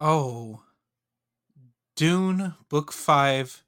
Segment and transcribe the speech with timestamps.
[0.00, 0.60] Oh,
[1.96, 3.64] Dune Book 5,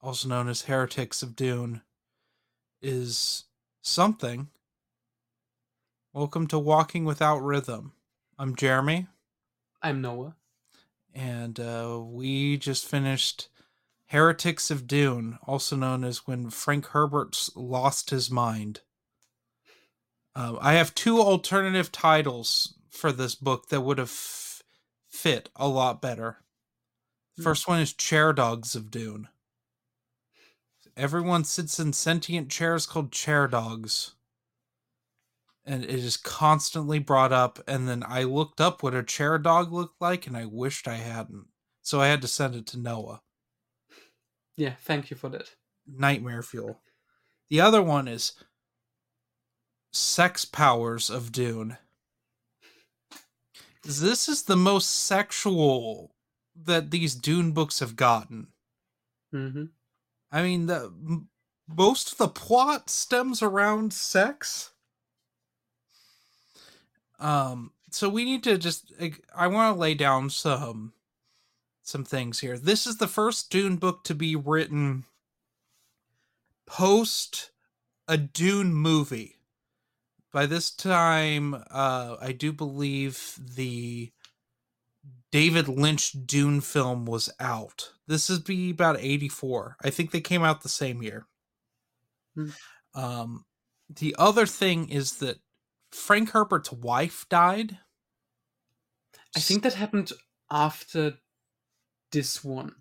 [0.00, 1.82] also known as Heretics of Dune,
[2.80, 3.46] is
[3.82, 4.50] something.
[6.12, 7.90] Welcome to Walking Without Rhythm.
[8.38, 9.08] I'm Jeremy.
[9.82, 10.36] I'm Noah.
[11.12, 13.48] And uh, we just finished
[14.06, 18.82] Heretics of Dune, also known as When Frank Herbert Lost His Mind.
[20.36, 24.43] Uh, I have two alternative titles for this book that would have
[25.14, 26.38] fit a lot better.
[27.36, 27.42] Hmm.
[27.42, 29.28] First one is Chair Dogs of Dune.
[30.96, 34.14] Everyone sits in sentient chairs called chair dogs.
[35.64, 37.58] And it is constantly brought up.
[37.66, 40.96] And then I looked up what a chair dog looked like and I wished I
[40.96, 41.46] hadn't.
[41.82, 43.22] So I had to send it to Noah.
[44.56, 45.50] Yeah, thank you for that.
[45.86, 46.80] Nightmare fuel.
[47.50, 48.32] The other one is
[49.92, 51.78] Sex Powers of Dune.
[53.84, 56.14] This is the most sexual
[56.56, 58.48] that these Dune books have gotten.
[59.34, 59.64] Mm-hmm.
[60.32, 60.92] I mean, the
[61.68, 64.70] most of the plot stems around sex.
[67.18, 68.92] Um, so we need to just.
[69.36, 70.92] I want to lay down some
[71.82, 72.58] some things here.
[72.58, 75.04] This is the first Dune book to be written
[76.66, 77.50] post
[78.08, 79.33] a Dune movie.
[80.34, 84.10] By this time, uh, I do believe the
[85.30, 87.92] David Lynch Dune film was out.
[88.08, 89.76] This would be about 84.
[89.84, 91.28] I think they came out the same year.
[92.34, 92.48] Hmm.
[92.96, 93.44] Um,
[93.88, 95.36] the other thing is that
[95.92, 97.78] Frank Herbert's wife died.
[99.36, 100.10] I think that happened
[100.50, 101.14] after
[102.10, 102.74] this one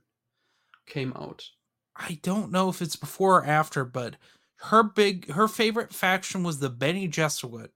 [0.88, 1.50] came out.
[1.96, 4.16] I don't know if it's before or after, but
[4.58, 7.70] her big her favorite faction was the Bene Gesserit.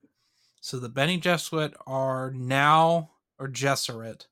[0.62, 4.28] So the Bene Gesserit are now or Gesserit.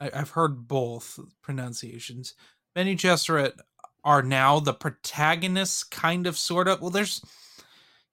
[0.00, 2.34] I, have heard both pronunciations.
[2.74, 3.60] Bene Gesserit
[4.02, 6.80] are now the protagonists, kind of, sort of.
[6.80, 7.22] Well, there's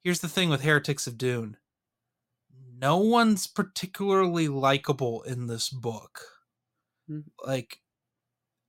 [0.02, 1.56] here's the thing with Heretics of Dune.
[2.78, 6.20] No one's particularly likable in this book.
[7.10, 7.48] Mm-hmm.
[7.48, 7.80] Like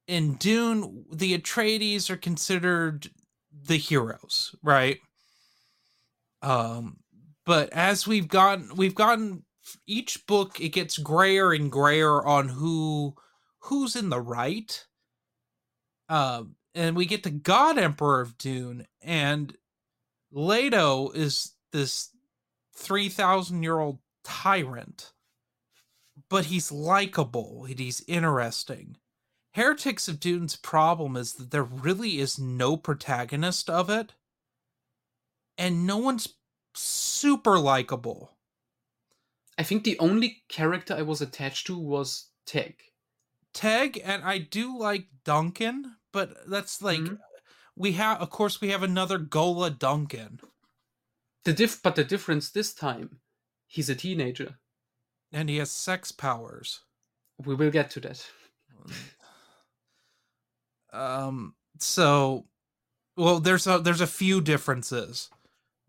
[0.08, 3.10] in Dune, the Atreides are considered
[3.66, 5.00] the heroes, right?
[6.42, 6.98] Um,
[7.46, 9.44] but as we've gotten, we've gotten
[9.88, 13.16] each book, it gets grayer and grayer on who
[13.60, 14.86] who's in the right.
[16.10, 19.56] Um, and we get to God Emperor of Dune, and
[20.32, 22.10] Leto is this
[22.76, 25.14] three thousand year old tyrant,
[26.30, 27.64] but he's likable.
[27.64, 28.98] He's interesting.
[29.54, 34.14] Heretics of Dune's problem is that there really is no protagonist of it,
[35.58, 36.28] and no one's
[36.74, 38.32] super likable.
[39.58, 42.82] I think the only character I was attached to was Teg.
[43.54, 47.16] Teg, and I do like Duncan, but that's like mm-hmm.
[47.76, 48.20] we have.
[48.20, 50.40] Of course, we have another Ghola Duncan.
[51.46, 53.20] The diff, but the difference this time,
[53.68, 54.56] he's a teenager,
[55.32, 56.80] and he has sex powers.
[57.38, 58.26] We will get to that.
[60.94, 61.56] Um.
[61.80, 62.46] So,
[63.18, 65.30] well, there's a there's a few differences.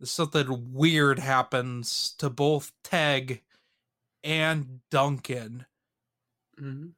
[0.02, 3.42] Something weird happens to both Teg
[4.22, 5.66] and Duncan
[6.60, 6.88] mm-hmm.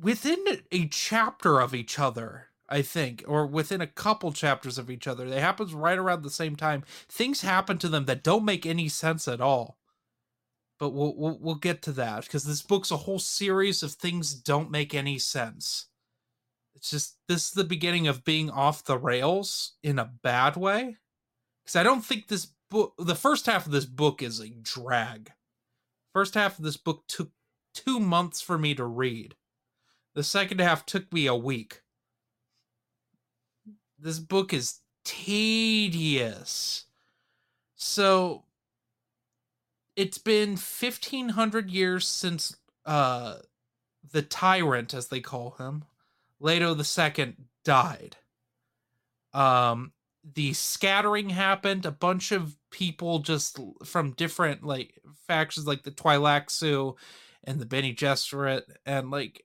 [0.00, 2.48] within a chapter of each other.
[2.68, 5.26] I think, or within a couple chapters of each other.
[5.26, 6.84] It happens right around the same time.
[7.06, 9.76] Things happen to them that don't make any sense at all.
[10.78, 14.32] But we'll we'll, we'll get to that because this book's a whole series of things
[14.32, 15.88] don't make any sense
[16.82, 20.96] it's just this is the beginning of being off the rails in a bad way.
[21.62, 25.30] Because i don't think this book the first half of this book is a drag.
[26.12, 27.30] First half of this book took
[27.72, 29.36] two months for me to read.
[30.16, 31.82] The second half took me a week.
[33.96, 36.86] This book is tedious.
[37.76, 38.42] So
[39.94, 43.36] it's been 1500 years since uh
[44.10, 45.84] the tyrant as they call him
[46.42, 48.16] Leto the second died.
[49.32, 49.92] Um,
[50.34, 51.86] the scattering happened.
[51.86, 56.96] A bunch of people just from different like factions, like the Tleilaxu
[57.44, 59.42] and the Bene Gesserit, and like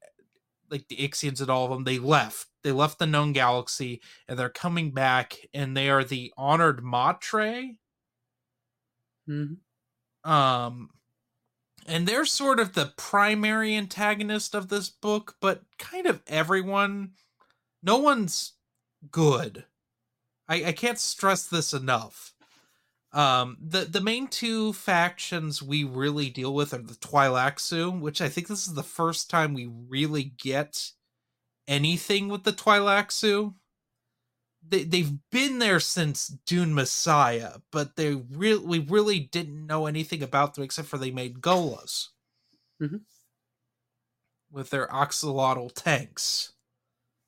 [0.69, 2.47] like the Ixians and all of them, they left.
[2.63, 7.75] They left the known galaxy, and they're coming back, and they are the honored Matre.
[9.29, 10.29] Mm-hmm.
[10.29, 10.89] Um,
[11.87, 17.11] and they're sort of the primary antagonist of this book, but kind of everyone.
[17.81, 18.53] No one's
[19.09, 19.65] good.
[20.47, 22.33] I, I can't stress this enough.
[23.13, 28.27] Um, the the main two factions we really deal with are the Tleilaxu, which I
[28.27, 30.91] think this is the first time we really get
[31.67, 33.53] anything with the Tleilaxu.
[34.69, 40.21] They they've been there since Dune Messiah, but they really we really didn't know anything
[40.23, 42.09] about them except for they made Gholas
[42.79, 43.05] Mhm.
[44.51, 46.53] with their axolotl tanks.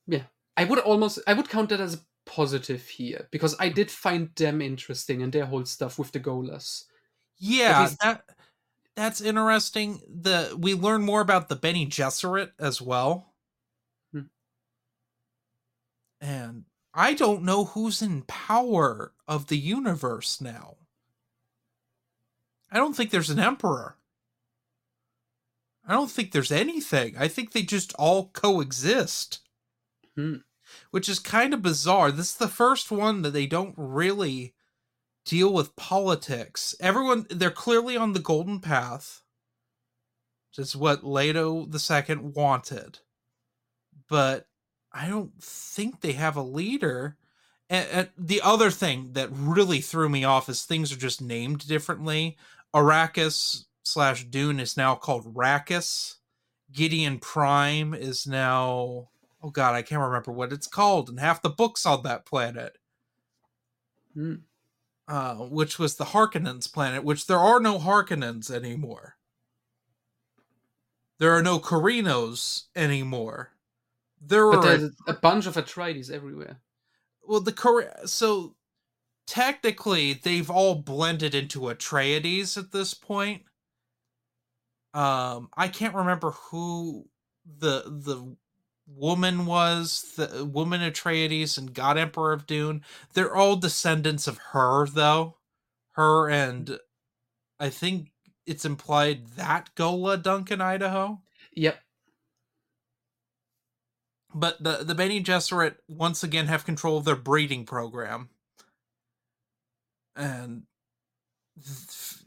[0.07, 0.25] Yeah,
[0.57, 4.33] I would almost I would count that as a positive here because I did find
[4.36, 6.86] them interesting and their whole stuff with the Gholas.
[7.38, 8.25] Yeah, least- that
[8.95, 10.01] that's interesting.
[10.07, 13.33] The we learn more about the Bene Gesserit as well.
[14.13, 14.30] Hmm.
[16.21, 20.77] And I don't know who's in power of the universe now.
[22.71, 23.97] I don't think there's an emperor.
[25.88, 27.15] I don't think there's anything.
[27.18, 29.39] I think they just all coexist.
[30.15, 30.38] Hmm.
[30.91, 32.12] Which is kind of bizarre.
[32.12, 34.53] This is the first one that they don't really
[35.25, 36.75] deal with politics.
[36.80, 39.21] Everyone they're clearly on the golden path.
[40.50, 43.00] Which is what Leto the second wanted.
[44.07, 44.49] But
[44.91, 47.18] I don't think they have a leader.
[47.69, 51.68] And, and the other thing that really threw me off is things are just named
[51.68, 52.38] differently.
[52.74, 56.15] Arrakis slash Dune is now called Rakis.
[56.71, 59.09] Gideon Prime is now
[59.41, 62.77] oh god, I can't remember what it's called, and half the books on that planet.
[64.13, 64.36] Hmm.
[65.07, 69.15] Uh, which was the Harkonnens planet, which there are no Harkonnens anymore.
[71.18, 73.51] There are no Corrinos anymore.
[74.21, 76.60] There But are there's a bunch of Atreides everywhere.
[77.27, 78.56] well the Cor- so
[79.27, 83.44] technically they've all blended into Atreides at this point.
[84.94, 87.07] Um, I can't remember who
[87.45, 88.36] the the
[88.88, 92.83] woman was, the woman Atreides and God Emperor of Dune.
[93.13, 95.38] They're all descendants of her, though.
[95.94, 96.80] Her and
[97.60, 98.12] I think
[98.48, 101.22] it's implied that Ghola Duncan, Idaho.
[101.54, 101.80] Yep.
[104.34, 108.30] But the the Bene Gesserit once again have control of their breeding program,
[110.16, 110.64] and
[111.58, 112.18] th-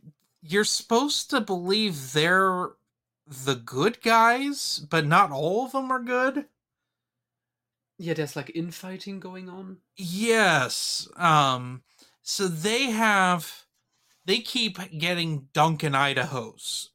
[0.43, 2.70] you're supposed to believe they're
[3.26, 6.46] the good guys, but not all of them are good.
[7.99, 9.78] Yeah, there's like infighting going on.
[9.96, 11.06] Yes.
[11.16, 11.82] Um.
[12.22, 13.64] So they have,
[14.25, 16.90] they keep getting Duncan Idaho's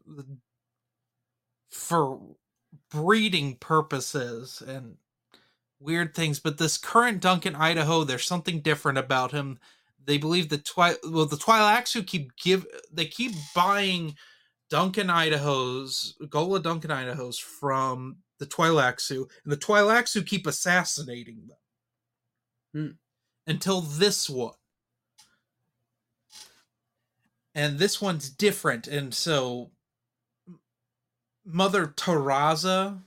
[1.69, 2.19] for
[2.89, 4.97] breeding purposes and
[5.79, 6.39] weird things.
[6.39, 9.59] But this current Duncan Idaho, there's something different about him.
[10.03, 14.15] They believe the Twi well, the Tleilaxu keep give they keep buying
[14.69, 21.57] Duncan Idaho's Ghola Duncan Idaho's from the Tleilaxu, and the Tleilaxu keep assassinating them
[22.73, 23.51] Hmm.
[23.51, 24.53] until this one.
[27.55, 29.71] And this one's different, and so
[31.49, 33.03] Mother Teresa,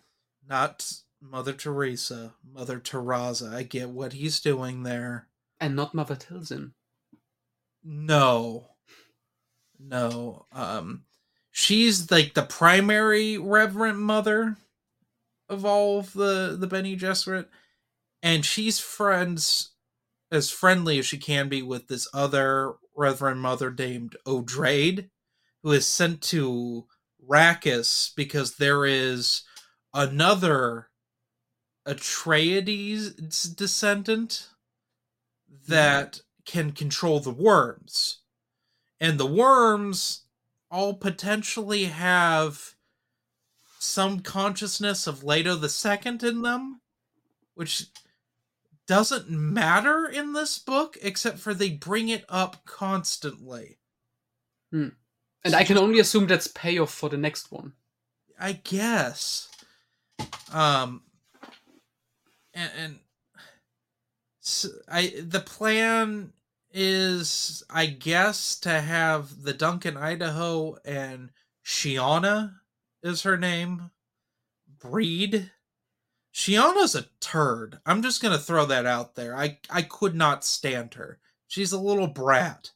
[0.48, 3.54] not Mother Teresa, Mother Taraza.
[3.54, 5.28] I get what he's doing there.
[5.60, 6.72] And not Mother Tilson.
[7.84, 8.69] No.
[9.78, 10.46] No.
[10.52, 11.04] Um
[11.50, 14.56] she's like the primary reverend mother
[15.48, 17.46] of all of the the Bene Gesserit
[18.22, 19.72] and she's friends
[20.32, 25.10] as friendly as she can be with this other reverend mother named Odrade
[25.62, 26.86] who is sent to
[27.31, 29.43] Rakis because there is
[29.94, 30.89] another
[31.87, 34.49] Atreides descendant
[35.69, 36.22] that mm-hmm.
[36.44, 38.19] can control the worms.
[39.01, 40.25] And the worms
[40.70, 42.75] all potentially have
[43.79, 46.81] some consciousness of Leto the Second in them,
[47.55, 47.87] which
[48.87, 53.79] doesn't matter in this book, except for they bring it up constantly.
[54.70, 54.89] Hmm.
[55.44, 57.73] And I can only assume that's payoff for the next one.
[58.39, 59.49] I guess.
[60.53, 61.03] Um
[62.55, 62.99] and, and
[64.43, 66.32] s I the plan
[66.73, 71.31] is I guess to have the Duncan Idaho and
[71.65, 72.55] Sheeana
[73.03, 73.91] is her name
[74.79, 75.51] breed.
[76.32, 77.79] Sheeana's a turd.
[77.85, 79.37] I'm just gonna throw that out there.
[79.37, 81.19] I I could not stand her.
[81.49, 82.70] She's a little brat.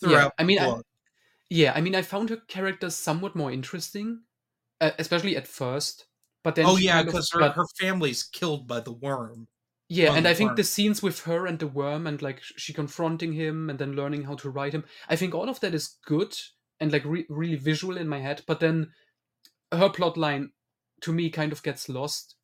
[0.00, 0.80] Throughout I mean, I-.
[1.52, 4.22] Yeah, I mean, I found her character somewhat more interesting,
[4.80, 6.06] uh, especially at first.
[6.44, 9.48] But then, oh yeah, because her, her family's killed by the worm.
[9.88, 13.32] yeah, and I think the scenes with her and the worm, and like she confronting
[13.34, 16.34] him, and then learning how to ride him, I think all of that is good
[16.80, 18.42] and like re- really visual in my head.
[18.46, 18.92] But then
[19.72, 20.52] her plot line,
[21.02, 22.36] to me, kind of gets lost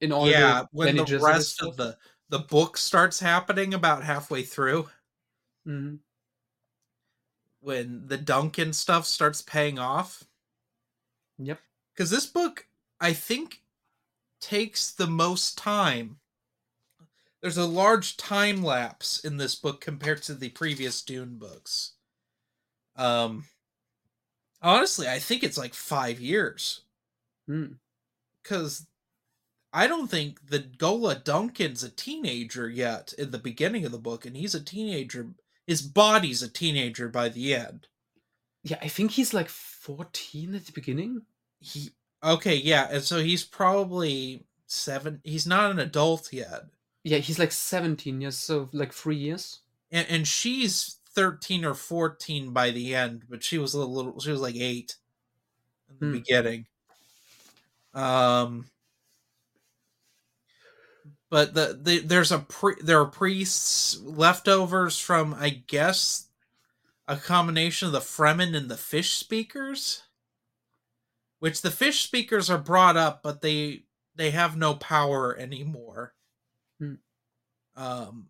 [0.00, 1.96] in all yeah, the when the rest of the
[2.28, 4.88] the book starts happening about halfway through.
[5.66, 6.00] Mhm.
[7.68, 10.24] When the Duncan stuff starts paying off.
[11.36, 11.60] Yep.
[11.92, 12.66] Because this book,
[12.98, 13.60] I think,
[14.40, 16.16] takes the most time.
[17.42, 21.92] There's a large time lapse in this book compared to the previous Dune books.
[22.96, 23.44] Um,
[24.62, 26.80] honestly, I think it's like five years.
[27.46, 27.72] Hmm.
[28.42, 28.86] Because
[29.74, 34.24] I don't think that Ghola Duncan's a teenager yet in the beginning of the book,
[34.24, 35.34] and he's a teenager.
[35.68, 37.86] His body's a teenager by the end.
[38.62, 41.22] Yeah, I think he's like 14 at the beginning.
[41.60, 41.90] He
[42.22, 45.20] okay, yeah, and so he's probably seven.
[45.24, 46.64] He's not an adult yet,
[47.04, 49.62] Yeah, he's like 17 years, so like three years.
[49.90, 54.18] and and she's thirteen or fourteen by the end, but she was a little.
[54.20, 54.96] She was like eight
[55.88, 56.12] in the Hmm.
[56.18, 56.66] beginning.
[57.94, 58.66] Um,
[61.30, 66.28] but the, the there's a pre there are priests leftovers from I guess
[67.06, 70.02] a combination of the Fremen and the fish speakers,
[71.38, 76.14] which the fish speakers are brought up, but they they have no power anymore.
[76.78, 76.94] Hmm.
[77.76, 78.26] Um,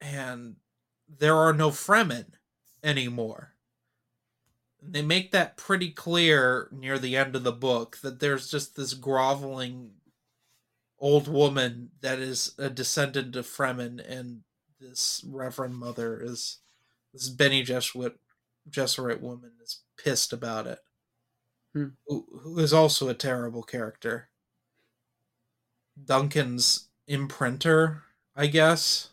[0.00, 0.56] and
[1.08, 2.32] there are no Fremen
[2.82, 3.54] anymore.
[4.82, 8.94] They make that pretty clear near the end of the book that there's just this
[8.94, 9.95] groveling
[10.98, 14.42] old woman that is a descendant of Fremen, and
[14.80, 16.58] this Reverend Mother is
[17.12, 18.18] this Benny Jesuit
[18.68, 20.80] Jesuit woman is pissed about it.
[21.74, 21.88] Hmm.
[22.06, 24.28] Who, who is also a terrible character.
[26.02, 28.02] Duncan's imprinter,
[28.34, 29.10] I guess,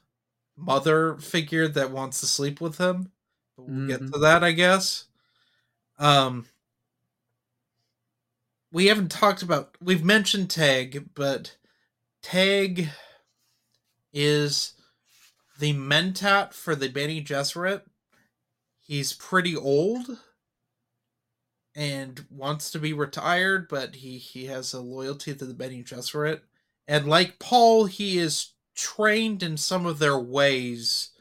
[0.58, 3.12] mother figure that wants to sleep with him.
[3.58, 4.14] But we'll get Mhm.
[4.14, 5.06] to that, I guess.
[6.00, 6.48] Um,
[8.72, 9.76] we haven't talked about.
[9.82, 11.58] We've mentioned Teg, but
[12.24, 12.90] Teg
[14.12, 14.74] is
[15.60, 17.84] the mentat for the Bene Gesserit.
[18.82, 20.18] He's pretty old
[21.76, 26.42] and wants to be retired, but he he has a loyalty to the Bene Gesserit.
[26.88, 31.12] And like Paul, he is trained in some of their ways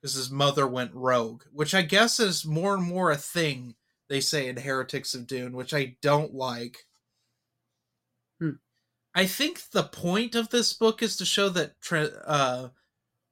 [0.00, 3.74] because his mother went rogue, which I guess is more and more a thing
[4.08, 6.86] they say in Heretics of Dune, which I don't like.
[9.14, 12.68] I think the point of this book is to show that tra- uh,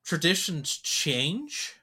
[0.04, 1.76] traditions change.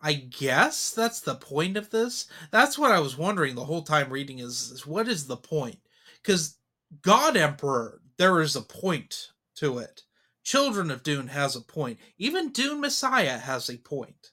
[0.00, 2.26] I guess that's the point of this.
[2.50, 5.78] That's what I was wondering the whole time reading is, is what is the point?
[6.22, 6.56] Because
[7.02, 10.02] God Emperor, there is a point to it.
[10.44, 11.98] Children of Dune has a point.
[12.18, 14.30] Even Dune Messiah has a point.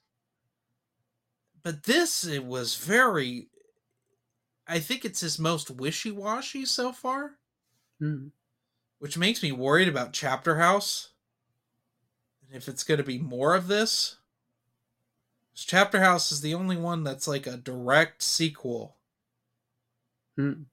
[1.63, 3.47] But this it was very
[4.67, 7.38] I think it's his most wishy-washy so far,
[8.00, 8.27] Hmm.
[9.00, 11.10] which makes me worried about Chapter House.
[12.41, 14.17] And if it's going to be more of this.
[15.55, 18.98] Chapter House is the only one that's like a direct sequel.
[20.36, 20.63] Hmm.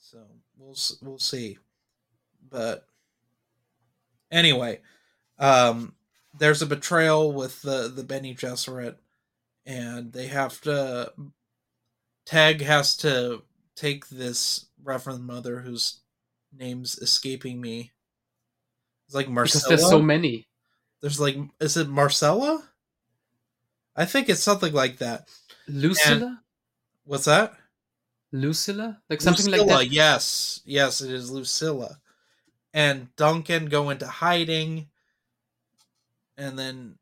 [0.00, 0.26] So
[0.56, 1.58] we'll we'll see.
[2.48, 2.88] But
[4.30, 4.80] anyway,
[5.38, 5.94] um,
[6.36, 8.96] there's a betrayal with the the Bene Gesserit,
[9.64, 11.12] and they have to.
[12.26, 13.42] Teg has to
[13.74, 16.00] take this Reverend Mother whose
[16.52, 17.92] name's escaping me.
[19.06, 19.68] It's like Because Marcella.
[19.76, 20.46] there's so many.
[21.00, 22.68] There's like, is it Marcella?
[23.94, 25.28] I think it's something like that.
[25.68, 26.42] Lucilla?
[27.04, 27.54] What's that?
[28.32, 29.00] Lucilla?
[29.08, 29.94] Like something Lucilla, like that?
[29.94, 31.98] Yes, yes, it is Lucilla.
[32.74, 34.88] And Duncan go into hiding,
[36.36, 36.98] and then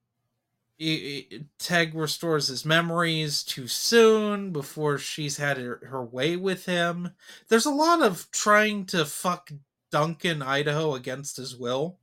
[1.59, 7.15] Teg restores his memories too soon before she's had her, her way with him.
[7.49, 9.51] There's a lot of trying to fuck
[9.91, 11.99] Duncan Idaho against his will,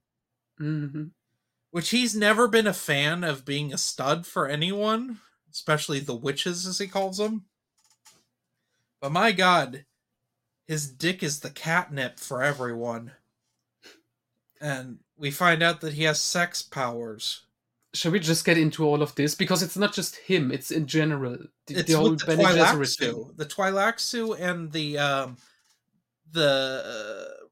[0.57, 1.07] hmm
[1.71, 5.19] which he's never been a fan of being a stud for anyone,
[5.49, 7.45] especially the witches as he calls them.
[8.99, 9.85] But my god,
[10.67, 13.11] his dick is the catnip for everyone.
[14.59, 17.43] And we find out that he has sex powers.
[17.93, 19.35] Shall we just get into all of this?
[19.35, 21.37] Because it's not just him, it's in general.
[21.67, 23.31] The, It's the whole the Bene Gesserit thing.
[23.35, 25.37] The Tleilaxu and the um,
[26.31, 27.45] the uh,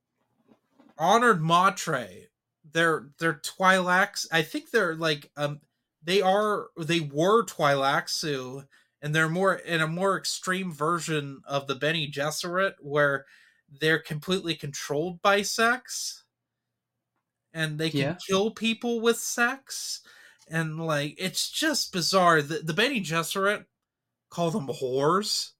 [0.98, 2.08] honored Matre.
[2.72, 4.27] They're they're Twi'leks.
[4.31, 5.60] I think they're like um
[6.03, 8.65] they are they were Tleilaxu
[9.01, 13.25] and they're more in a more extreme version of the Bene Gesserit, where
[13.81, 16.24] they're completely controlled by sex,
[17.53, 18.17] and they can Yeah.
[18.27, 20.01] kill people with sex,
[20.50, 22.41] and like it's just bizarre.
[22.41, 23.65] The the Bene Gesserit
[24.29, 25.51] call them whores.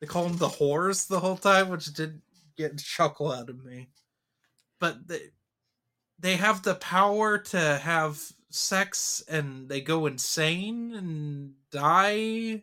[0.00, 2.20] They call them the whores the whole time, which did
[2.56, 3.88] get a chuckle out of me.
[4.78, 5.30] But they
[6.18, 8.20] they have the power to have
[8.50, 12.62] sex and they go insane and die.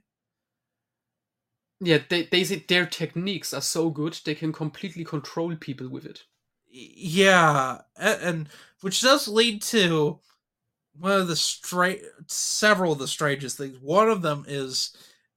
[1.79, 6.05] Yeah, they they say their techniques are so good they can completely control people with
[6.05, 6.23] it.
[6.69, 8.49] Yeah, and, and
[8.81, 10.19] which does lead to
[10.93, 13.77] one of the straight several of the strangest things.
[13.79, 14.95] One of them is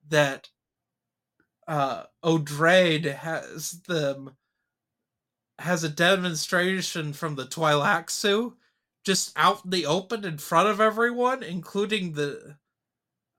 [0.08, 0.48] that
[1.66, 4.36] uh Odrade has them
[5.58, 8.54] has a demonstration from the Tleilaxu
[9.04, 12.56] just out in the open in front of everyone, including the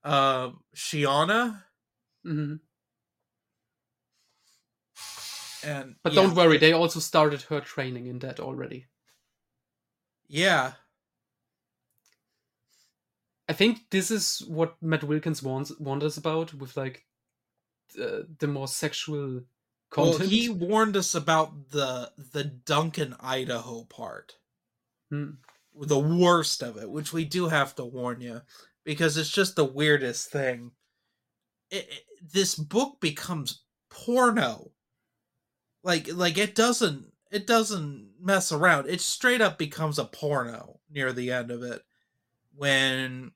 [0.04, 1.64] uh, Sheeana.
[2.24, 2.56] hmm
[5.64, 8.86] And But yeah, don't worry, they also started her training in that already.
[10.28, 10.74] Yeah,
[13.48, 17.04] I think this is what Matt Wilkins wants warned us about with like
[17.94, 19.42] the, the more sexual
[19.90, 20.18] content.
[20.20, 24.34] well, he warned us about the the Duncan Idaho part.
[25.10, 25.32] Hmm.
[25.80, 28.42] the worst of it, which we do have to warn you
[28.84, 30.72] because it's just the weirdest thing.
[31.70, 34.72] It, it- this book becomes porno.
[35.84, 38.88] Like like it doesn't it doesn't mess around.
[38.88, 41.82] It straight up becomes a porno near the end of it
[42.54, 43.32] when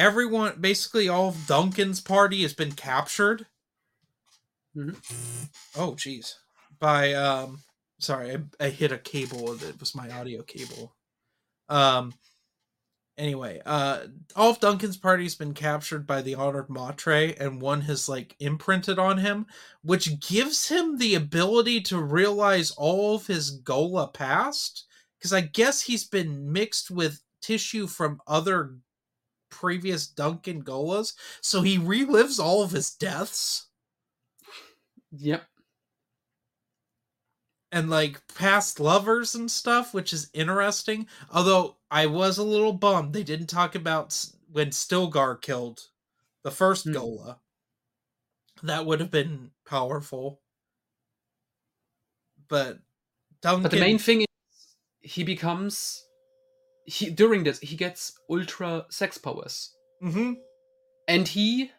[0.00, 3.46] everyone basically all of Duncan's party has been captured.
[4.74, 4.96] Mhm.
[5.76, 6.34] Oh jeez.
[6.78, 7.60] By um
[7.98, 9.52] sorry, I, I hit a cable.
[9.62, 10.94] It was my audio cable.
[11.68, 12.14] Um.
[13.18, 18.08] Anyway, uh, all of Duncan's party's been captured by the honored Matre, and one has
[18.08, 19.46] like imprinted on him,
[19.82, 24.86] which gives him the ability to realize all of his Ghola past.
[25.18, 28.76] Because I guess he's been mixed with tissue from other
[29.50, 33.66] previous Duncan Gholas, so he relives all of his deaths.
[35.12, 35.42] Yep.
[37.72, 41.06] and like past lovers and stuff, which is interesting.
[41.32, 45.88] Although I was a little bummed they didn't talk about when Stilgar killed
[46.42, 46.92] the first Hmm.
[46.94, 47.38] Ghola.
[48.62, 50.40] That would have been powerful.
[52.48, 52.80] But
[53.40, 54.26] Duncan, But the main thing is
[55.00, 56.04] he becomes
[56.90, 59.74] he during this he gets ultra sex powers.
[60.00, 60.32] hmm
[61.08, 61.70] And he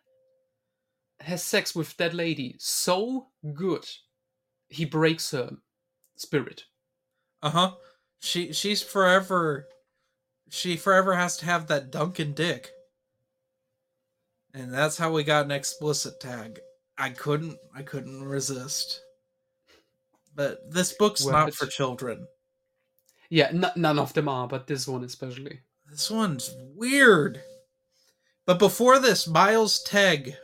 [1.20, 3.88] has sex with that lady so good
[4.70, 5.58] he breaks her
[6.16, 6.66] spirit.
[7.42, 7.72] uh huh.
[8.20, 9.68] She she's forever.
[10.50, 12.72] She forever has to have that Duncan dick.
[14.54, 16.60] And that's how we got an explicit tag.
[16.98, 19.02] I couldn't I couldn't resist.
[20.36, 22.28] But this book's not for children.
[23.32, 25.62] Yeah, n- none of them are, but this one especially.
[25.90, 27.42] This one's weird.
[28.46, 30.36] But before this, Miles Teg.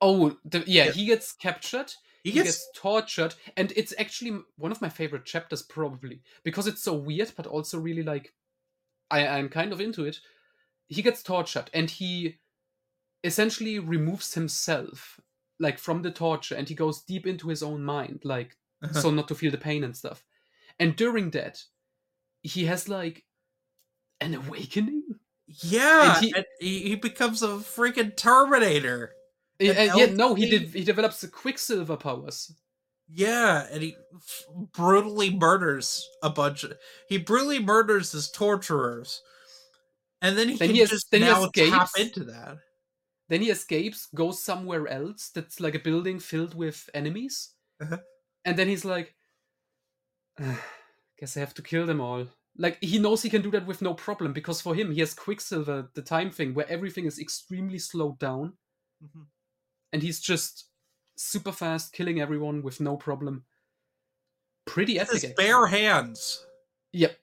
[0.00, 0.90] Oh, the, yeah, Yeah.
[0.90, 1.92] he gets captured.
[2.24, 6.66] he He gets, gets tortured, and it's actually one of my favorite chapters, probably because
[6.66, 8.34] it's so weird, but also really like
[9.10, 10.18] I, I'm kind of into it.
[10.88, 12.38] He gets tortured, and he
[13.22, 15.20] essentially removes himself,
[15.60, 19.00] like from the torture, and he goes deep into his own mind, like uh-huh.
[19.00, 20.24] so not to feel the pain and stuff.
[20.80, 21.62] And during that,
[22.42, 23.24] he has like
[24.20, 25.04] an awakening.
[25.46, 29.12] yeah, and he- and he, becomes a freaking Terminator.
[29.60, 30.70] An uh, yeah, no, he did.
[30.74, 32.50] He develops the Quicksilver powers.
[33.12, 36.72] Yeah, and he f- brutally murders a bunch of.
[37.08, 39.20] He brutally murders his torturers,
[40.22, 41.98] and then he Then can he es- just then he now tap escapes.
[41.98, 42.56] into that.
[43.28, 47.50] Then he escapes, goes somewhere else that's like a building filled with enemies.
[47.82, 47.98] Uh-huh.
[48.44, 49.14] And then he's like,
[51.18, 52.26] guess I have to kill them all.
[52.56, 55.14] Like, he knows he can do that with no problem because for him, he has
[55.14, 58.54] Quicksilver, the time thing, where everything is extremely slowed down
[59.02, 59.26] Mhm.
[59.92, 60.66] and he's just
[61.16, 63.44] super fast, killing everyone with no problem.
[64.66, 65.22] Pretty epic.
[65.22, 66.44] his bare hands.
[66.92, 67.16] Yep.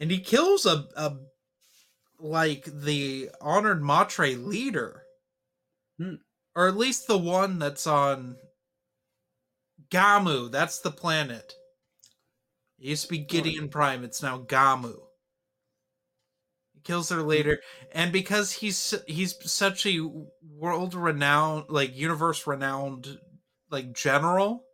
[0.00, 1.16] and he kills a, a
[2.18, 5.04] like the honored matre leader
[5.98, 6.16] Hmm.
[6.56, 8.36] or at least the one that's on
[9.90, 11.54] Gammu that's the planet.
[12.78, 14.96] It used to be gideon prime it's now Gammu.
[16.72, 17.28] He kills her hmm.
[17.28, 17.60] later,
[17.92, 20.08] and because he's he's such a
[20.56, 23.18] world renowned like universe renowned
[23.70, 24.64] like general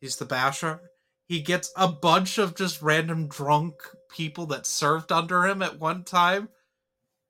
[0.00, 0.80] he's the Bashar
[1.26, 3.74] he gets a bunch of just random drunk
[4.10, 6.48] people that served under him at one time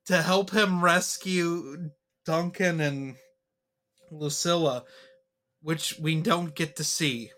[0.05, 1.89] to help him rescue
[2.25, 3.15] Duncan and
[4.11, 4.83] Lucilla,
[5.67, 7.29] which we don't get to see.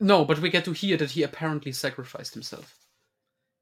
[0.00, 2.74] No, but we get to hear that he apparently sacrificed himself.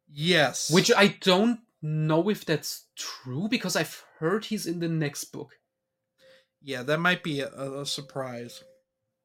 [0.09, 0.71] Yes.
[0.71, 5.59] Which I don't know if that's true because I've heard he's in the next book.
[6.63, 8.63] yeah, that might be a, a surprise.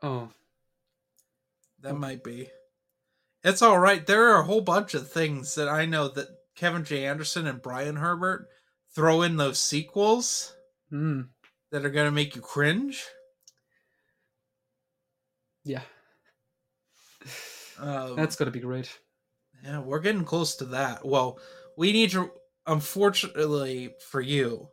[0.02, 0.30] Oh.
[1.82, 2.50] That might be.
[3.44, 4.04] It's all right.
[4.04, 7.06] There are a whole bunch of things that I know that Kevin J.
[7.06, 8.48] Anderson and Brian Herbert
[8.96, 10.56] throw in those sequels
[10.90, 11.22] Hmm.
[11.70, 13.04] that are going to make you cringe.
[15.66, 15.82] Yeah,
[17.80, 18.98] Um, that's gotta be great.
[19.64, 21.06] yeah, we're getting close to that.
[21.06, 21.40] Well,
[21.78, 22.32] we need to,
[22.68, 24.68] unfortunately for you,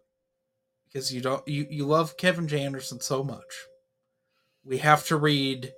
[0.86, 2.62] because you don't you you love Kevin J.
[2.62, 3.44] Anderson so much.
[4.64, 5.72] We have to read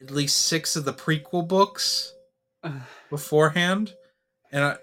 [0.00, 2.12] at least six of the prequel books
[2.62, 3.94] Uh, beforehand,
[4.52, 4.76] and I,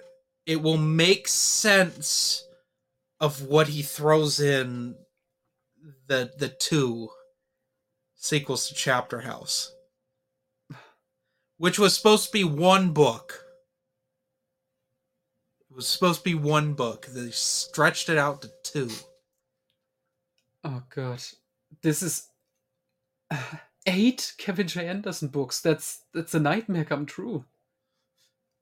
[0.46, 2.44] it will make sense
[3.20, 4.96] of what he throws in
[6.08, 7.10] the the two
[8.18, 9.74] sequels to Chapter House,
[11.58, 13.46] which was supposed to be one book.
[15.70, 17.06] It was supposed to be one book.
[17.06, 18.90] They stretched it out to two.
[20.64, 21.24] oh god,
[21.82, 22.28] this is
[23.86, 24.88] eight Kevin J.
[24.88, 25.62] Anderson books.
[25.62, 27.46] That's that's a nightmare come true.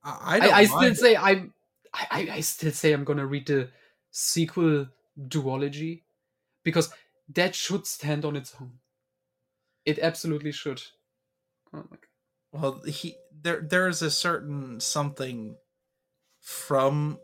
[0.03, 1.53] I, I I, I, still say I'm.
[1.93, 3.69] I, I I still say I'm gonna read the
[4.11, 4.87] sequel
[5.19, 6.01] duology
[6.63, 6.93] because
[7.33, 8.73] that should stand on its own.
[9.85, 10.81] It absolutely should.
[11.73, 11.99] Oh my god.
[12.51, 15.57] Well, he there there's a certain something
[16.41, 17.19] from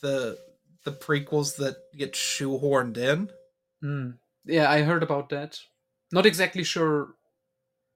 [0.00, 0.38] the
[0.84, 3.30] the prequels that get shoehorned in.
[3.80, 4.10] Hmm.
[4.44, 5.58] Yeah, I heard about that.
[6.12, 7.14] Not exactly sure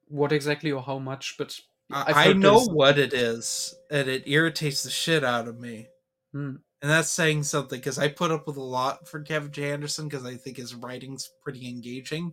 [0.08, 1.58] what exactly or how much, but
[1.90, 5.88] I, I know there's- what it is, and it irritates the shit out of me.
[6.32, 6.56] Hmm.
[6.80, 9.72] And that's saying something because I put up with a lot for Kevin J.
[9.72, 12.32] Anderson because I think his writing's pretty engaging,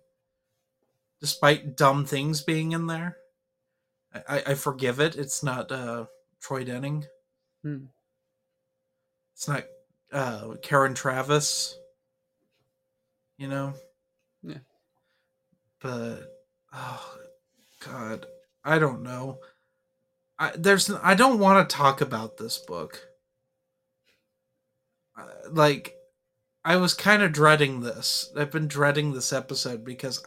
[1.26, 3.18] despite dumb things being in there.
[4.30, 5.16] I, I, forgive it.
[5.16, 6.06] It's not uh,
[6.40, 7.06] Troy Denning.
[7.64, 7.86] Hmm.
[9.34, 9.64] It's not
[10.14, 11.74] uh, Karen Traviss.
[13.40, 13.74] You know.
[14.44, 14.60] Yeah.
[15.82, 16.32] But
[16.72, 17.18] oh
[17.84, 18.28] god,
[18.64, 19.40] I don't know.
[20.38, 23.02] I there's I don't want to talk about this book.
[25.18, 25.96] Uh, like
[26.64, 28.32] I was kind of dreading this.
[28.38, 30.24] I've been dreading this episode because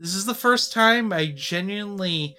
[0.00, 2.36] this is the first time I genuinely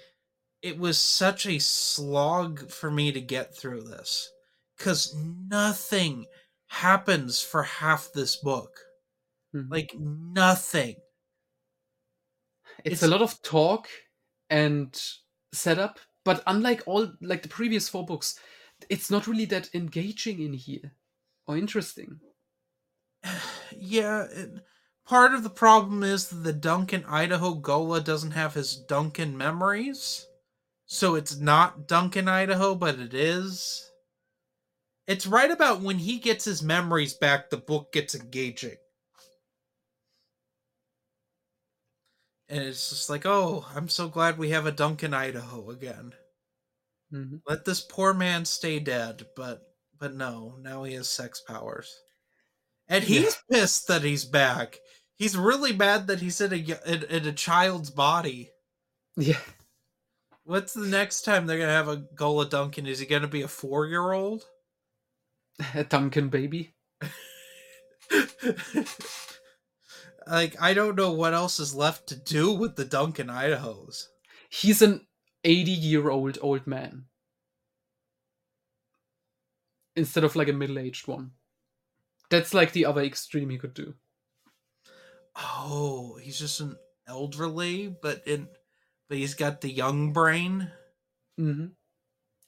[0.62, 4.30] it was such a slog for me to get through this
[4.78, 6.26] cuz nothing
[6.68, 8.72] happens for half this book.
[9.54, 9.70] Mhm.
[9.70, 10.96] Like nothing.
[12.84, 13.88] it's, it's- a lot of talk
[14.50, 15.00] and
[15.52, 18.38] setup, but unlike all like the previous four books,
[18.88, 20.92] it's not really that engaging in here
[21.46, 22.20] or interesting.
[23.76, 24.50] yeah, it,
[25.06, 30.26] part of the problem is that the Duncan Idaho Ghola doesn't have his Duncan memories.
[30.86, 33.90] So it's not Duncan Idaho, but it is.
[35.08, 38.76] It's right about when he gets his memories back, the book gets engaging.
[42.48, 46.14] And it's just like, oh, I'm so glad we have a Duncan Idaho again.
[47.12, 47.42] Mhm.
[47.46, 49.62] Let this poor man stay dead, but
[49.98, 52.02] but no, now he has sex powers.
[52.88, 53.22] And Yeah.
[53.22, 54.80] he's pissed that he's back.
[55.16, 58.50] He's really mad that he's in a in, in a child's body.
[59.16, 59.40] Yeah.
[60.44, 62.86] What's the next time they're gonna have a Ghola Duncan?
[62.86, 64.44] Is he gonna be a four year old?
[65.74, 66.74] A Duncan baby.
[70.26, 74.04] like I don't know what else is left to do with the Duncan Idahos.
[74.50, 75.06] He's an
[75.44, 77.06] 80 year old old man.
[79.96, 81.30] Instead of like a middle aged one.
[82.28, 83.94] That's like the other extreme he could do.
[85.36, 86.76] Oh, he's just an
[87.08, 88.48] elderly, but in
[89.08, 90.70] but he's got the young brain.
[91.40, 91.66] Mm-hmm.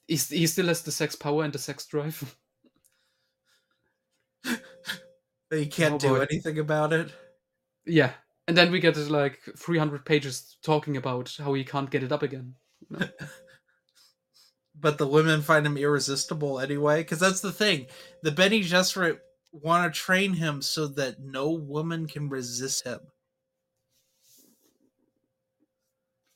[0.07, 2.35] He's, he still has the sex power and the sex drive.
[5.49, 6.21] But he can't Oh, do boy.
[6.29, 7.11] anything about it.
[7.85, 8.13] yeah.
[8.47, 12.23] And then we get like 300 pages talking about how he can't get it up
[12.23, 12.55] again.
[14.79, 17.87] But the women find him irresistible anyway, because that's the thing.
[18.23, 19.19] The Bene Gesserit
[19.51, 22.99] want to train him so that no woman can resist him.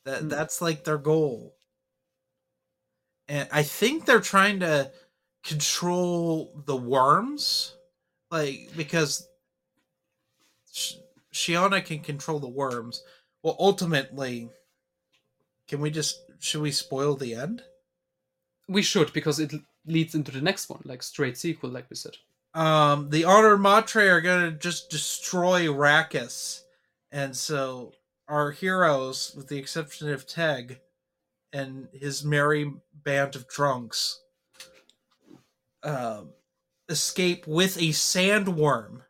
[0.06, 0.28] That Hmm.
[0.28, 1.56] that's like their goal.
[3.28, 4.92] And I think they're trying to
[5.44, 7.76] control the worms,
[8.32, 9.28] like because
[10.72, 10.96] Sh-
[11.32, 13.02] Sheeana can control the worms.
[13.44, 14.50] Well, ultimately,
[15.68, 17.64] can we just should we spoil the end?
[18.68, 19.54] We should, because it
[19.86, 22.18] leads into the next one, like straight sequel, like we said.
[22.54, 26.62] Um the honor matre are gonna just destroy Rakis.
[27.12, 27.94] And so
[28.28, 30.82] our heroes, with the exception of Teg
[31.54, 34.22] and his merry band of drunks,
[35.84, 36.34] um,
[36.90, 39.04] escape with a sandworm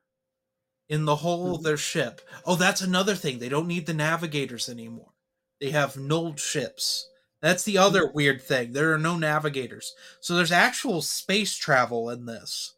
[0.89, 1.63] in the hull of Mhm.
[1.63, 2.21] their ship.
[2.45, 3.39] Oh, that's another thing.
[3.39, 5.13] They don't need the navigators anymore.
[5.59, 7.07] They have null ships
[7.41, 8.71] That's the other weird thing.
[8.73, 9.93] There are no navigators.
[10.21, 12.73] So there's actual space travel in this.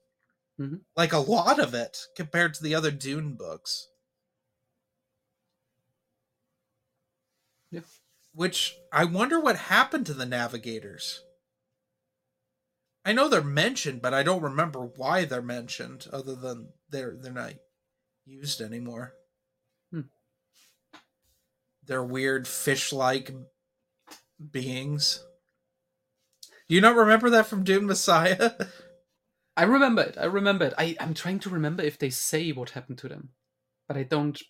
[0.59, 0.81] Mhm.
[0.95, 3.87] Like a lot of it compared to the other Dune books.
[7.71, 7.81] Yeah.
[8.33, 11.21] Which I wonder what happened to the navigators.
[13.05, 17.31] I know they're mentioned, but I don't remember why they're mentioned other than they're they're
[17.31, 17.53] not
[18.25, 19.13] used anymore.
[19.91, 20.01] Hmm.
[21.83, 23.31] They're weird fish-like
[24.51, 25.23] beings.
[26.67, 28.53] Do you not remember that from Dune Messiah?
[29.57, 30.17] I remember it.
[30.19, 30.73] I remember it.
[30.77, 33.29] I, I'm trying to remember if they say what happened to them,
[33.87, 34.41] but I don't.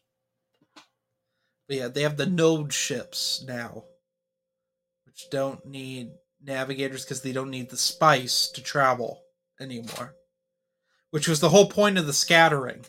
[1.68, 3.86] Yeah, they have the node ships now,
[5.06, 6.12] which don't need
[6.44, 9.22] navigators because they don't need the spice to travel
[9.60, 10.16] anymore.
[11.12, 12.86] Which was the whole point of the scattering.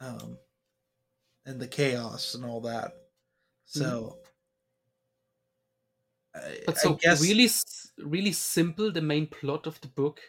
[0.00, 0.38] Um,
[1.44, 2.92] and the chaos and all that.
[3.64, 4.18] So,
[6.34, 7.48] I, But so guess really,
[7.98, 8.92] really simple.
[8.92, 10.20] The main plot of the book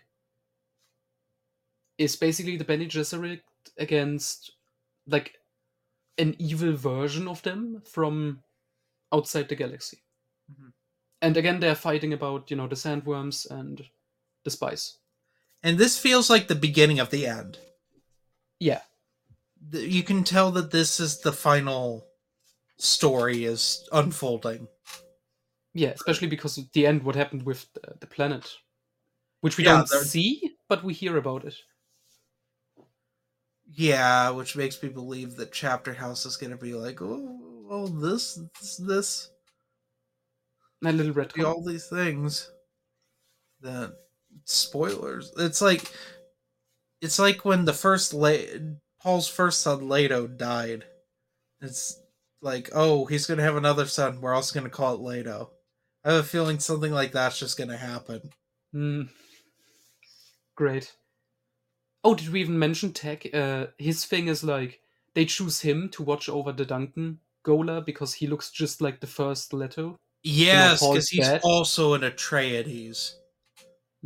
[1.98, 3.42] is basically the Bene Gesserit
[3.78, 4.52] against
[5.08, 5.40] like
[6.18, 8.44] an evil version of them from
[9.14, 10.04] outside the galaxy.
[10.52, 10.74] Mhm.
[11.22, 13.90] And again, they're fighting about you know the sandworms and
[14.44, 14.98] the spice.
[15.64, 17.58] and this feels like the beginning of the end.
[18.60, 18.82] Yeah,
[19.72, 22.06] you can tell that this is the final
[22.78, 24.68] story is unfolding.
[25.74, 28.58] Yeah, especially because at the end, what happened with the, the planet,
[29.42, 31.56] which we Yeah, don't they're- see, but we hear about it.
[33.72, 37.88] Yeah, which makes me believe that Chapter House is going to be like, oh, oh,
[37.88, 39.30] this, this, this,
[40.82, 41.32] little red.
[41.44, 42.50] all these things.
[43.62, 43.94] That
[44.46, 45.32] spoilers.
[45.38, 45.92] It's like,
[47.02, 48.38] it's like when the first La-
[49.02, 50.86] Paul's first son Leto died.
[51.62, 52.00] It's
[52.42, 54.20] like, oh, he's going to have another son.
[54.22, 55.52] We're also going to call it Leto.
[56.06, 58.22] I have a feeling something like that's just going to happen.
[58.74, 59.10] Mm.
[60.56, 60.94] Great.
[62.04, 63.30] Oh, did we even mention Teg?
[63.34, 64.80] Uh, his thing is like
[65.16, 69.08] they choose him to watch over the Duncan Ghola because he looks just like the
[69.08, 69.98] first Leto.
[70.24, 71.42] Yes, because he's dad?
[71.44, 73.16] also an Atreides.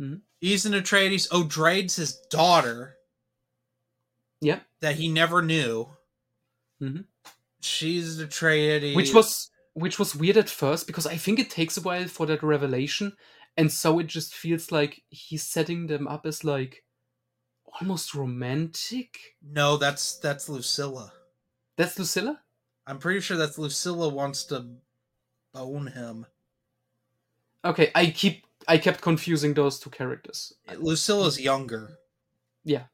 [0.00, 0.20] Mhm.
[0.40, 1.28] He's an Atreides.
[1.30, 2.96] Odrade's his daughter
[4.40, 5.88] Yeah, that he never knew.
[6.80, 7.04] Mhm.
[7.60, 8.94] She's an Atreides.
[8.96, 12.26] which was which was weird at first because I think it takes a while for
[12.26, 13.16] that revelation,
[13.56, 16.84] and so it just feels like he's setting them up as like
[17.80, 19.36] almost romantic.
[19.42, 21.12] no, that's that's Lucilla.
[21.76, 22.40] That's Lucilla.
[22.86, 24.66] I'm pretty sure that's Lucilla wants to
[25.52, 26.26] bone him.
[27.64, 30.54] Okay, I keep I kept confusing those two characters.
[30.78, 31.98] Lucilla's younger.
[32.64, 32.84] Yeah.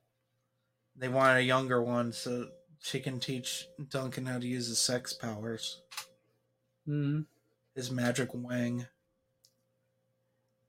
[0.96, 2.48] They want a younger one so
[2.80, 5.82] she can teach Duncan how to use his sex powers,
[6.88, 7.26] Mm.
[7.74, 8.86] his magic wang.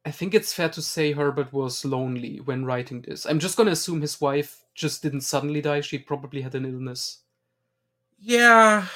[0.06, 3.26] I think it's fair to say Herbert was lonely when writing this.
[3.26, 5.82] I'm just gonna assume his wife just didn't suddenly die.
[5.82, 7.20] She probably had an illness.
[8.20, 8.88] Yeah.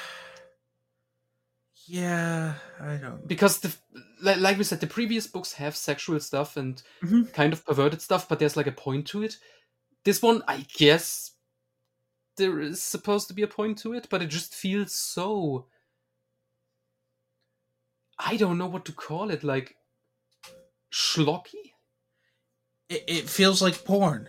[1.86, 3.26] Yeah, I don't.
[3.28, 3.72] Because the
[4.20, 7.32] li- like we said, the previous books have sexual stuff and Mhm.
[7.32, 9.36] kind of perverted stuff, but there's like a point to it.
[10.02, 11.32] This one, I guess,
[12.36, 15.68] there is supposed to be a point to it, but it just feels so.
[18.18, 19.44] I don't know what to call it.
[19.44, 19.76] Like
[20.92, 21.72] schlocky.
[22.88, 24.28] It, it feels like porn.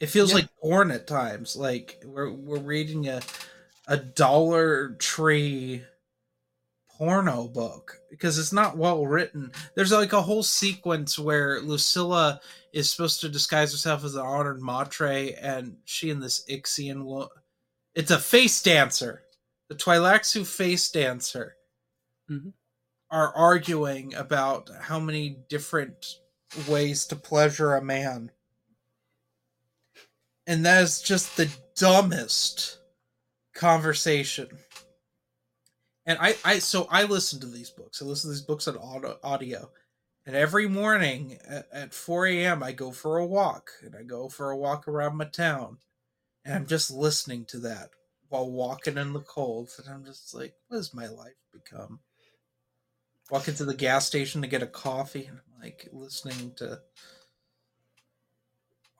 [0.00, 0.36] It feels Yeah.
[0.36, 1.56] like porn at times.
[1.56, 3.22] Like we're we're reading a
[3.86, 5.82] a Dollar Tree
[6.90, 9.52] porno book because it's not well written.
[9.74, 12.40] There's like a whole sequence where Lucilla
[12.72, 17.30] is supposed to disguise herself as an honored matre, and she and this Ixian wo-
[17.94, 19.22] It's a face dancer,
[19.68, 21.56] the Tleilaxu face dancer,
[22.30, 22.52] Mhm.
[23.10, 26.16] Are arguing about how many different
[26.68, 28.30] ways to pleasure a man.
[30.46, 32.78] And that is just the dumbest
[33.54, 34.48] conversation.
[36.06, 38.00] And I, I so I listen to these books.
[38.00, 38.78] I listen to these books on
[39.24, 39.70] audio.
[40.24, 43.70] And every morning at, at 4 a.m., I go for a walk.
[43.82, 45.78] And I go for a walk around my town.
[46.44, 47.90] And I'm just listening to that
[48.28, 49.70] while walking in the cold.
[49.78, 52.00] And I'm just like, what has my life become?
[53.30, 55.26] Walk into the gas station to get a coffee.
[55.26, 56.80] And I'm like listening to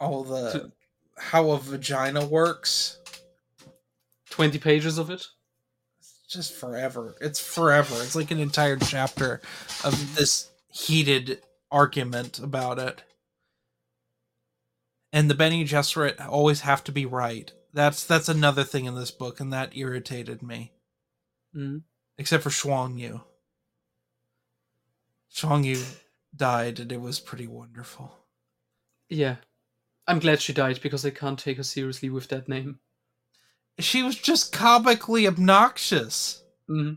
[0.01, 0.73] all the To-
[1.19, 2.99] how a vagina works.
[4.31, 5.27] Twenty pages of it.
[6.01, 7.17] It's just forever.
[7.21, 7.95] It's forever.
[8.03, 9.41] It's like an entire chapter
[9.85, 13.03] of this heated argument about it.
[15.13, 17.51] And the Bene Gesserit always have to be right.
[17.73, 20.73] That's that's another thing in this book, and that irritated me.
[21.55, 21.85] Mhm.
[22.19, 23.23] Except for Schwangyu.
[25.33, 25.83] Schwangyu
[26.35, 28.25] died, and it was pretty wonderful.
[29.09, 29.37] Yeah.
[30.07, 32.81] I'm glad she died because I can't take her seriously with that name.
[33.79, 36.43] She was just comically obnoxious.
[36.69, 36.95] hmm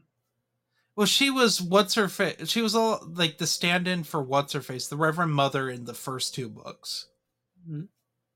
[0.96, 2.50] Well, she was what's her face?
[2.50, 5.94] She was all like the stand-in for what's her face, the Reverend Mother in the
[5.94, 7.08] first two books.
[7.68, 7.88] Mhm.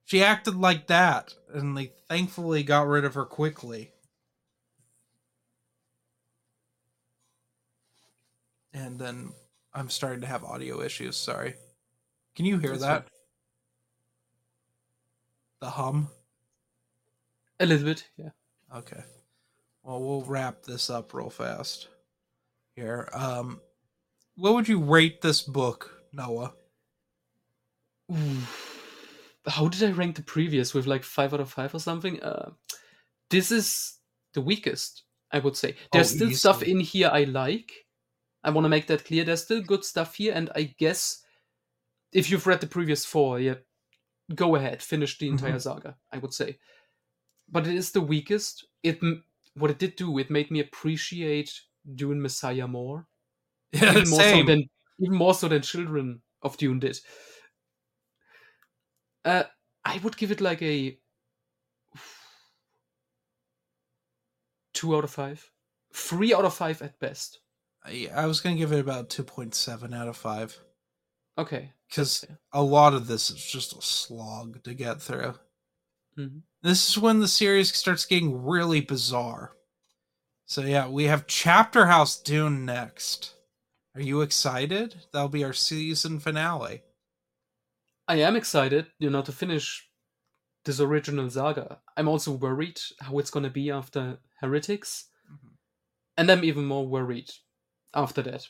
[0.05, 3.93] She acted like that, and they thankfully got rid of her quickly.
[8.73, 9.33] And then
[9.73, 11.17] I'm starting to have audio issues.
[11.17, 11.55] Sorry.
[12.35, 13.01] Can you hear That's that?
[13.03, 13.09] fine.
[15.61, 16.09] The hum.
[17.59, 18.29] A little bit, yeah.
[18.75, 19.03] Okay.
[19.83, 21.87] Well, we'll wrap this up real fast.
[22.75, 23.09] Here.
[23.13, 23.61] Um
[24.35, 26.53] what would you rate this book, Noah?
[28.11, 28.37] Ooh.
[29.45, 32.21] How did I rank the previous with like five out of five or something?
[32.23, 32.51] Uh,
[33.29, 33.99] this is
[34.33, 35.75] the weakest, I would say.
[35.91, 37.82] There's Oh, still stuff in here I like.
[38.43, 39.23] I want to make that clear.
[39.23, 41.23] There's still good stuff here, and I guess
[42.11, 43.55] if you've read the previous four, yeah,
[44.35, 45.95] go ahead, finish the entire saga.
[46.11, 46.57] I would say,
[47.49, 48.65] but it is the weakest.
[48.83, 48.99] It
[49.55, 51.51] what it did do, it made me appreciate
[51.95, 53.07] Dune Messiah more.
[53.73, 54.45] Yeah, even more same.
[54.45, 56.99] so than even more so than Children of Dune did.
[59.25, 59.43] Uh,
[59.83, 60.97] I would give it like a
[64.73, 65.49] two out of five,
[65.93, 67.39] three out of five at best.
[67.83, 70.59] I, I was gonna give it about two point seven out of five
[71.37, 75.33] Okay, because a lot of this is just a slog to get through.
[76.17, 76.43] Mhm.
[76.61, 79.55] This is when the series starts getting really bizarre.
[80.45, 83.35] So yeah, we have Chapter House Dune next.
[83.95, 85.05] Are you excited?
[85.11, 86.83] That'll be our season finale.
[88.07, 89.89] I am excited, you know, to finish
[90.65, 91.81] this original saga.
[91.97, 95.57] I'm also worried how it's gonna be after Heretics, Mhm.
[96.17, 97.31] and I'm even more worried
[97.93, 98.47] after that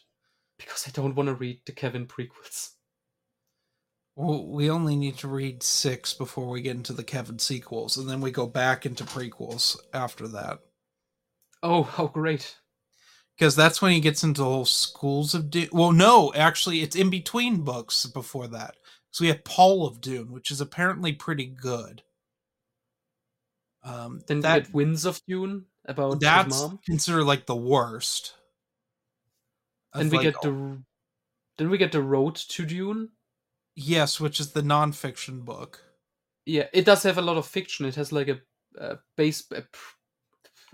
[0.58, 2.71] because I don't want to read the Kevin prequels.
[4.15, 8.08] Well, we only need to read six before we get into the Kevin sequels, and
[8.08, 10.60] then we go back into prequels after that.
[11.63, 12.58] Oh, how great!
[13.36, 15.69] Because that's when he gets into the whole schools of Dune.
[15.71, 18.75] Well, no, actually, it's in between books before that.
[19.10, 22.03] So we have Paul of Dune, which is apparently pretty good.
[23.84, 26.79] Um, Then that Winds of Dune about his that's mom.
[26.86, 28.34] considered like the worst.
[29.95, 30.84] Then we like, get the
[31.58, 33.10] then we get the Road to Dune.
[33.75, 35.84] yes, which is the non-fiction book.
[36.45, 37.86] Yeah, it does have a lot of fiction.
[37.86, 38.39] It has like a,
[38.77, 39.63] a base a,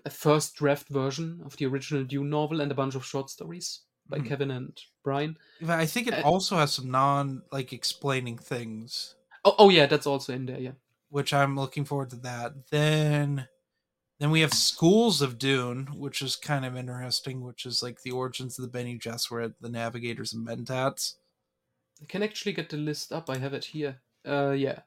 [0.06, 3.82] a first draft version of the original Dune novel and a bunch of short stories
[4.08, 4.28] by Mhm.
[4.28, 5.38] Kevin and Brian.
[5.62, 9.16] But I think it Uh, also has some non like explaining things.
[9.46, 10.60] Oh, oh yeah, that's also in there.
[10.60, 10.74] Yeah.
[11.12, 12.70] which I'm looking forward to that.
[12.70, 13.48] Then
[14.20, 18.12] then we have Schools of Dune, which is kind of interesting, which is like the
[18.12, 21.16] origins of the Bene Gesserit, the Navigators and Mentats.
[22.02, 23.30] I can actually get the list up.
[23.30, 24.02] I have it here.
[24.28, 24.80] Uh, yeah.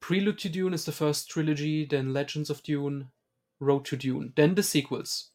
[0.00, 3.08] Prelude to Dune is the first trilogy, then Legends of Dune,
[3.60, 5.30] Road to Dune, then the sequels.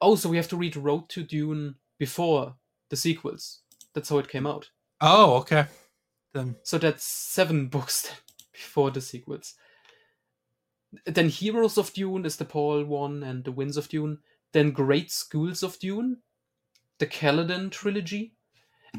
[0.00, 2.54] Oh, so we have to read Road to Dune before
[2.88, 3.60] the sequels.
[3.94, 4.70] That's how it came out.
[5.00, 5.66] Oh, okay.
[6.32, 8.10] Then So that's seven books
[8.52, 9.54] before the sequels.
[11.04, 14.18] Then Heroes of Dune is the Paul one and the Winds of Dune.
[14.52, 16.18] Then Great Schools of Dune,
[16.98, 18.34] the Caladan trilogy,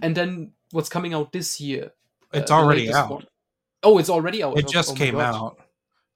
[0.02, 1.92] and then what's coming out this year.
[2.34, 3.10] uh, it's the already out.
[3.10, 3.26] one.
[3.82, 4.58] Oh, it's already out.
[4.58, 5.58] It Oh- just oh came out.
[5.60, 5.64] Oh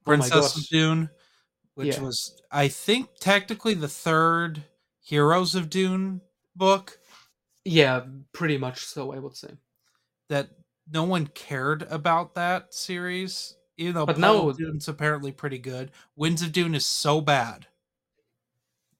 [0.04, 0.58] Princess God.
[0.58, 1.10] of Dune,
[1.74, 2.02] which Yeah.
[2.02, 4.62] was I think technically the third
[5.00, 6.20] Heroes of Dune
[6.54, 7.00] book
[7.64, 9.56] Yeah, pretty much so, I would say.
[10.28, 10.50] that
[10.90, 13.56] no one cared about that series.
[13.76, 15.90] You know, But Paul now- of Dune's apparently pretty good.
[16.16, 17.66] Winds of Dune is so bad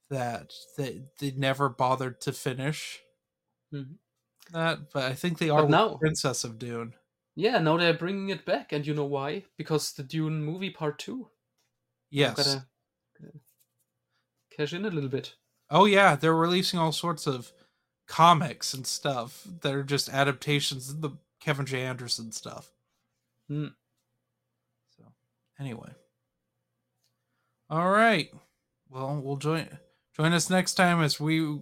[0.09, 3.01] that they, they never bothered to finish
[3.73, 3.97] Mhm.
[4.51, 4.91] that.
[4.91, 6.93] But I think they are now- Princess of Dune.
[7.35, 9.45] Yeah, now they're bringing it back, and you know why?
[9.57, 11.29] Because the Dune movie part two.
[12.09, 12.37] Yes.
[12.37, 12.65] Gotta,
[13.19, 13.39] gotta
[14.51, 15.35] cash in a little bit.
[15.69, 17.51] Oh yeah, they're releasing all sorts of
[18.07, 21.81] comics and stuff that are just adaptations of the Kevin J.
[21.81, 22.71] Anderson stuff.
[23.47, 23.69] Hmm.
[25.59, 25.89] Anyway.
[27.69, 28.29] All right.
[28.89, 29.67] Well, we'll join
[30.15, 31.59] join us next time as we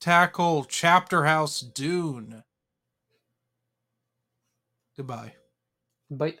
[0.00, 2.44] tackle Chapter House Dune.
[4.96, 5.34] Goodbye.
[6.10, 6.34] Bye.